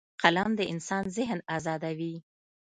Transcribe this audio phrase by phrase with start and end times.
[0.23, 2.15] قلم د انسان ذهن ازادوي